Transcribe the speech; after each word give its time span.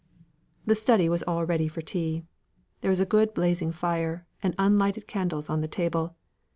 The 0.65 0.73
study 0.73 1.07
was 1.09 1.21
all 1.27 1.45
ready 1.45 1.67
for 1.67 1.83
tea. 1.83 2.23
There 2.79 2.89
was 2.89 2.99
a 2.99 3.05
good 3.05 3.35
blazing 3.35 3.71
fire, 3.71 4.25
and 4.41 4.55
unlighted 4.57 5.07
candles 5.07 5.47
on 5.47 5.61
the 5.61 5.67
table. 5.67 6.15